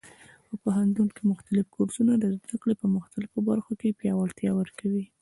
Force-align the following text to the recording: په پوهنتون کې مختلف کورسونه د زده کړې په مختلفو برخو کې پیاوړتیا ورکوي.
په 0.47 0.55
پوهنتون 0.63 1.07
کې 1.15 1.23
مختلف 1.33 1.65
کورسونه 1.75 2.13
د 2.17 2.25
زده 2.35 2.55
کړې 2.61 2.75
په 2.81 2.87
مختلفو 2.97 3.37
برخو 3.49 3.71
کې 3.79 3.97
پیاوړتیا 3.99 4.51
ورکوي. 4.55 5.03